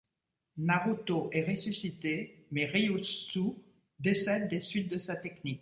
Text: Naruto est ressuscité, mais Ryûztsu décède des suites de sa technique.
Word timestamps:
Naruto 0.57 1.29
est 1.31 1.47
ressuscité, 1.47 2.47
mais 2.49 2.65
Ryûztsu 2.65 3.51
décède 3.99 4.49
des 4.49 4.59
suites 4.59 4.89
de 4.89 4.97
sa 4.97 5.15
technique. 5.17 5.49